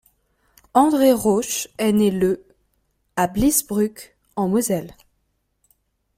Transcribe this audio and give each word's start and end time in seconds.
André 0.73 1.13
Rausch 1.13 1.67
est 1.77 1.91
né 1.91 2.09
le 2.09 2.43
à 3.17 3.27
Bliesbruck 3.27 4.15
en 4.35 4.47
Moselle. 4.47 4.95